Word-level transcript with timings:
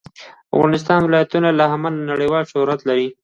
افغانستان 0.55 0.99
د 1.01 1.05
ولایتونو 1.07 1.49
له 1.59 1.65
امله 1.75 2.05
نړیوال 2.11 2.43
شهرت 2.51 2.79
لري. 2.89 3.07